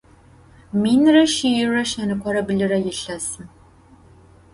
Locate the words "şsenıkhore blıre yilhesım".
1.89-3.45